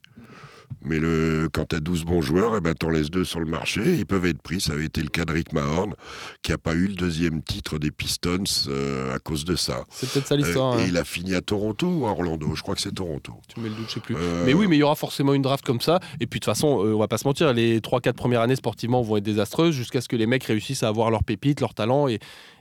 Mais 0.82 1.00
le, 1.00 1.50
quand 1.52 1.70
tu 1.70 1.76
as 1.76 1.80
12 1.80 2.06
bons 2.06 2.22
joueurs, 2.22 2.56
eh 2.58 2.62
ben, 2.62 2.74
t'en 2.74 2.90
laisses 2.90 3.12
deux 3.12 3.26
sur 3.26 3.40
le 3.40 3.46
marché. 3.46 3.82
Ils 3.98 4.06
peuvent 4.06 4.26
être 4.26 4.42
pris. 4.42 4.62
Ça 4.62 4.74
avait 4.74 4.86
été 4.86 5.02
le 5.02 5.10
cas 5.10 5.26
de 5.26 5.34
Rick 5.34 5.54
Mahorn, 5.54 5.94
qui 6.42 6.52
n'a 6.52 6.58
pas 6.58 6.74
eu 6.74 6.88
le 6.88 6.96
deuxième 6.96 7.42
titre 7.42 7.80
des 7.80 7.92
Pistons 7.92 8.44
euh, 8.68 9.14
à 9.14 9.20
cause 9.20 9.46
de 9.46 9.56
ça. 9.56 9.84
C'est 9.90 10.10
peut-être 10.10 10.28
ça 10.28 10.36
l'histoire. 10.36 10.76
Euh, 10.76 10.80
et 10.80 10.84
hein. 10.84 10.86
il 10.88 10.98
a 10.98 11.04
fini 11.04 11.36
à 11.36 11.42
Toronto 11.42 11.88
ou 11.88 12.06
à 12.08 12.12
Orlando? 12.12 12.56
Je 12.56 12.62
crois 12.62 12.76
que 12.76 12.82
c'est 12.82 12.94
Toronto. 12.94 13.34
Tu 13.54 13.60
mets 13.60 13.70
le 13.70 13.76
doute, 13.76 13.90
je 13.90 13.96
sais 13.96 14.00
plus. 14.00 14.16
Euh, 14.18 14.44
Mais 14.46 14.54
oui, 14.54 14.68
mais 14.68 14.78
il 14.78 14.80
y 14.80 14.84
aura 14.84 14.96
forcément 14.96 15.34
une 15.34 15.42
draft 15.42 15.66
comme 15.66 15.82
ça. 15.82 16.00
Et 16.20 16.28
puis 16.28 16.40
de 16.40 16.46
toute 16.46 16.54
façon, 16.54 16.68
on 16.68 16.98
va 16.98 17.08
pas 17.08 17.18
se 17.18 17.28
mentir, 17.28 17.54
les 17.54 17.80
3-4 17.80 18.14
premières 18.14 18.42
années 18.42 18.56
sportivement 18.56 19.02
vont 19.02 19.18
être 19.18 19.24
désastreuses 19.24 19.76
jusqu'à 19.76 20.02
ce 20.02 20.08
que 20.08 20.16
les 20.16 20.28
mecs 20.28 20.44
réussissent 20.44 20.84
à 20.84 20.88
avoir 20.88 21.12
leur 21.12 21.24
pépite, 21.24 21.60
leur 21.62 21.74
talent 21.74 22.08
et, 22.08 22.20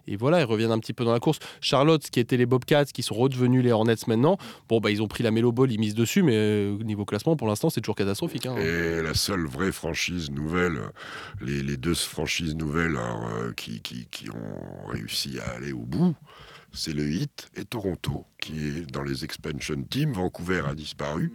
et 0.08 0.16
voilà, 0.16 0.40
ils 0.40 0.44
reviennent 0.44 0.72
un 0.72 0.78
petit 0.78 0.92
peu 0.92 1.04
dans 1.04 1.12
la 1.12 1.20
course. 1.20 1.38
Charlotte, 1.60 2.08
qui 2.10 2.18
étaient 2.20 2.36
les 2.36 2.46
Bobcats, 2.46 2.86
qui 2.86 3.02
sont 3.02 3.14
redevenus 3.14 3.62
les 3.62 3.72
Hornets 3.72 3.94
maintenant, 4.06 4.38
bon, 4.68 4.80
bah, 4.80 4.90
ils 4.90 5.02
ont 5.02 5.08
pris 5.08 5.22
la 5.22 5.30
Melo 5.30 5.52
Ball, 5.52 5.70
ils 5.70 5.78
misent 5.78 5.94
dessus, 5.94 6.22
mais 6.22 6.34
euh, 6.34 6.78
niveau 6.78 7.04
classement, 7.04 7.36
pour 7.36 7.46
l'instant, 7.46 7.70
c'est 7.70 7.80
toujours 7.80 7.96
catastrophique. 7.96 8.46
hein. 8.46 8.56
Et 8.56 9.02
la 9.02 9.14
seule 9.14 9.46
vraie 9.46 9.72
franchise 9.72 10.30
nouvelle, 10.30 10.78
les, 11.40 11.76
deux 11.76 11.94
franchises 11.94 12.56
nouvelles 12.56 12.96
euh, 12.96 13.52
qui 13.54 13.80
ont 14.30 14.90
réussi 14.90 15.38
à 15.38 15.50
aller 15.56 15.72
au 15.72 15.84
bout, 15.84 16.14
c'est 16.72 16.92
le 16.92 17.10
Heat 17.10 17.48
et 17.56 17.64
Toronto, 17.64 18.24
qui 18.40 18.52
est 18.66 18.90
dans 18.92 19.02
les 19.02 19.24
expansion 19.24 19.82
teams. 19.88 20.12
Vancouver 20.12 20.62
a 20.68 20.74
disparu. 20.74 21.32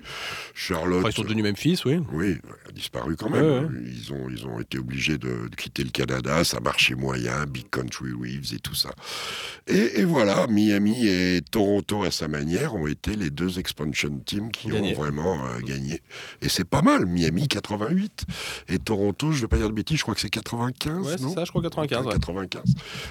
Charlotte. 0.53 0.99
Enfin, 0.99 1.09
ils 1.09 1.15
sont 1.15 1.23
devenus 1.23 1.43
Memphis, 1.43 1.81
oui. 1.85 1.99
Oui, 2.11 2.37
a 2.67 2.71
disparu 2.71 3.15
quand 3.15 3.29
même. 3.29 3.43
Ouais, 3.43 3.59
ouais. 3.61 3.83
Ils, 3.93 4.13
ont, 4.13 4.29
ils 4.29 4.45
ont 4.45 4.59
été 4.59 4.77
obligés 4.77 5.17
de, 5.17 5.47
de 5.49 5.55
quitter 5.55 5.83
le 5.83 5.89
Canada, 5.89 6.43
ça 6.43 6.59
marchait 6.59 6.95
moyen, 6.95 7.45
Big 7.45 7.69
Country 7.69 8.11
Reeves 8.13 8.53
et 8.53 8.59
tout 8.59 8.75
ça. 8.75 8.91
Et, 9.67 9.99
et 10.01 10.03
voilà, 10.05 10.47
Miami 10.47 11.07
et 11.07 11.41
Toronto, 11.51 12.03
à 12.03 12.11
sa 12.11 12.27
manière, 12.27 12.75
ont 12.75 12.87
été 12.87 13.15
les 13.15 13.29
deux 13.29 13.59
expansion 13.59 14.17
teams 14.25 14.51
qui 14.51 14.69
Gagné. 14.69 14.91
ont 14.95 15.01
vraiment 15.01 15.45
euh, 15.45 15.59
gagné. 15.59 16.01
Et 16.41 16.49
c'est 16.49 16.63
pas 16.67 16.81
mal, 16.81 17.05
Miami 17.05 17.47
88. 17.47 18.25
Et 18.69 18.79
Toronto, 18.79 19.31
je 19.31 19.41
vais 19.41 19.47
pas 19.47 19.57
dire 19.57 19.69
de 19.69 19.73
bêtises, 19.73 19.97
je 19.97 20.03
crois 20.03 20.15
que 20.15 20.21
c'est 20.21 20.29
95, 20.29 21.05
Ouais, 21.05 21.15
c'est 21.17 21.29
ça, 21.33 21.43
je 21.45 21.49
crois 21.49 21.61
95. 21.61 22.05
ouais. 22.05 22.13
95. 22.13 22.61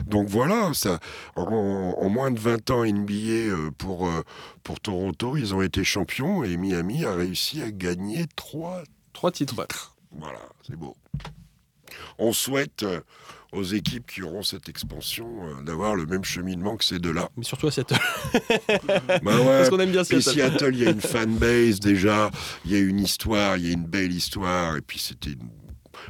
Donc 0.07 0.29
voilà, 0.29 0.71
ça, 0.75 0.99
en 1.37 2.09
moins 2.12 2.31
de 2.31 2.38
20 2.38 2.71
ans 2.71 2.85
NBA 2.85 3.12
euh, 3.14 3.71
pour, 3.76 4.07
euh, 4.09 4.23
pour 4.62 4.78
Toronto, 4.81 5.37
ils 5.37 5.54
ont 5.54 5.62
été 5.62 5.83
champions 5.85 6.45
et 6.45 6.57
Miami 6.57 7.04
a 7.04 7.14
réussi 7.14 7.62
à 7.62 7.71
gagner 7.71 8.26
trois 8.37 8.83
Trois 9.12 9.31
titres. 9.33 9.54
voilà, 10.12 10.38
c'est 10.66 10.76
beau. 10.76 10.97
On 12.19 12.33
souhaite 12.33 12.83
euh, 12.83 13.00
aux 13.52 13.62
équipes 13.64 14.07
qui 14.11 14.23
auront 14.23 14.42
cette 14.42 14.69
expansion 14.71 15.28
euh, 15.47 15.62
d'avoir 15.62 15.95
le 15.95 16.07
même 16.07 16.25
cheminement 16.25 16.76
que 16.76 16.85
ces 16.85 16.99
deux-là. 16.99 17.28
Mais 17.37 17.45
surtout 17.45 17.66
à 17.66 17.71
Seattle. 17.71 17.99
Bah 19.23 19.37
ouais, 19.38 19.45
Parce 19.45 19.69
qu'on 19.71 19.81
aime 19.81 19.90
bien 19.90 20.04
Seattle. 20.04 20.23
Seattle, 20.23 20.71
il 20.75 20.81
y 20.83 20.87
a 20.87 20.90
une 20.90 21.00
fanbase 21.00 21.81
déjà, 21.81 22.31
il 22.64 22.73
y 22.73 22.76
a 22.76 22.78
une 22.78 23.00
histoire, 23.00 23.57
il 23.59 23.66
y 23.66 23.71
a 23.71 23.73
une 23.73 23.85
belle 23.87 24.12
histoire, 24.12 24.76
et 24.76 24.81
puis 24.81 24.99
c'était 24.99 25.33
une- 25.33 25.50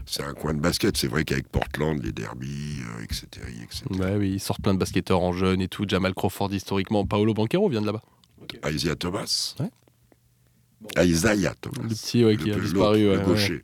C'est 0.06 0.22
un 0.22 0.34
coin 0.34 0.54
de 0.54 0.61
basket, 0.61 0.96
c'est 0.96 1.08
vrai 1.08 1.25
qu'avec 1.25 1.49
Portland, 1.49 2.02
les 2.02 2.12
derbies, 2.12 2.80
euh, 2.99 3.04
etc., 3.04 3.26
etc. 3.62 3.84
Ouais, 3.90 4.16
oui, 4.16 4.32
ils 4.34 4.40
sortent 4.40 4.62
plein 4.62 4.75
de 4.75 4.78
basketteurs 4.78 5.20
en 5.20 5.32
jeunes 5.32 5.61
et 5.61 5.68
tout. 5.68 5.84
Jamal 5.87 6.14
Crawford 6.14 6.52
historiquement. 6.52 7.06
Paolo 7.06 7.34
Banquero 7.34 7.68
vient 7.68 7.80
de 7.80 7.87
là-bas. 7.87 8.02
Isaiah 8.68 8.96
Thomas. 8.96 9.54
Ouais. 9.61 11.06
Isaiah 11.06 11.54
Thomas. 11.61 11.82
Le 11.82 11.88
petit 11.88 12.25
ouais, 12.25 12.37
qui 12.37 12.50
a 12.50 12.58
disparu. 12.58 13.04
le 13.04 13.20
gaucher. 13.20 13.62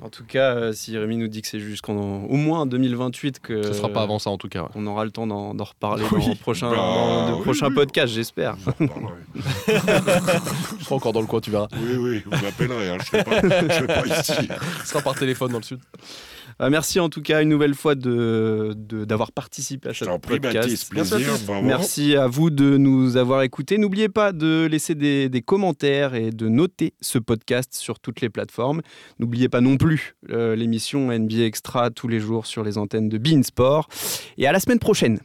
En 0.00 0.10
tout 0.10 0.22
cas, 0.24 0.54
euh, 0.54 0.72
si 0.72 0.96
Rémi 0.96 1.16
nous 1.16 1.26
dit 1.26 1.42
que 1.42 1.48
c'est 1.48 1.58
jusqu'en 1.58 1.96
au 1.96 2.36
moins 2.36 2.66
2028 2.66 3.40
que 3.40 3.62
Ce 3.64 3.72
sera 3.72 3.88
pas 3.88 4.02
avant 4.02 4.18
ça 4.20 4.30
en 4.30 4.38
tout 4.38 4.48
cas. 4.48 4.62
ouais. 4.62 4.68
on 4.76 4.86
aura 4.86 5.04
le 5.04 5.10
temps 5.10 5.26
d'en 5.26 5.54
d'en 5.54 5.64
reparler 5.64 6.04
Oui. 6.12 6.22
dans 6.24 6.28
le 6.30 6.34
prochain, 6.36 6.70
Bah, 6.70 6.76
dans 6.76 7.40
oui, 7.40 7.58
oui. 7.60 7.74
podcasts, 7.74 8.12
j'espère. 8.14 8.56
Je 8.78 8.86
serai 10.84 10.94
encore 10.94 11.12
dans 11.12 11.20
le 11.20 11.26
coin, 11.26 11.40
tu 11.40 11.50
verras. 11.50 11.68
oui, 11.76 11.96
oui, 11.96 12.22
vous 12.24 12.30
m'appellerez, 12.30 12.90
hein, 12.90 12.98
je 13.12 13.16
ne 13.16 13.22
serai 13.72 13.86
pas 13.86 14.06
ici. 14.06 14.32
Ce 14.82 14.86
sera 14.88 15.00
par 15.02 15.14
téléphone 15.16 15.50
dans 15.52 15.58
le 15.58 15.64
sud. 15.64 15.80
Euh, 16.60 16.70
merci 16.70 16.98
en 16.98 17.08
tout 17.08 17.22
cas 17.22 17.40
une 17.42 17.48
nouvelle 17.48 17.74
fois 17.74 17.94
de 17.94 18.74
de- 18.76 19.04
d'avoir 19.04 19.30
participé 19.32 19.90
à 19.90 19.94
ce 19.94 20.04
podcast. 20.18 20.90
Plaisir, 20.90 21.18
bravo. 21.46 21.66
Merci 21.66 22.16
à 22.16 22.26
vous 22.26 22.50
de 22.50 22.76
nous 22.76 23.16
avoir 23.16 23.42
écoutés. 23.42 23.78
N'oubliez 23.78 24.08
pas 24.08 24.32
de 24.32 24.66
laisser 24.70 24.94
des, 24.96 25.28
des 25.28 25.40
commentaires 25.42 26.14
et 26.16 26.30
de 26.30 26.48
noter 26.48 26.94
ce 27.00 27.18
podcast 27.18 27.74
sur 27.74 28.00
toutes 28.00 28.20
les 28.20 28.28
plateformes. 28.28 28.82
N'oubliez 29.20 29.48
pas 29.48 29.60
non 29.60 29.76
plus 29.76 30.16
euh, 30.30 30.56
l'émission 30.56 31.16
NBA 31.16 31.44
Extra 31.44 31.90
tous 31.90 32.08
les 32.08 32.18
jours 32.18 32.46
sur 32.46 32.64
les 32.64 32.76
antennes 32.76 33.08
de 33.08 33.18
Beansport. 33.18 33.88
Et 34.36 34.46
à 34.48 34.52
la 34.52 34.58
semaine 34.58 34.80
prochaine. 34.80 35.20